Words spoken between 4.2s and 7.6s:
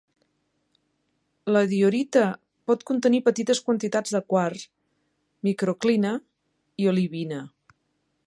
quars, microclina i olivina.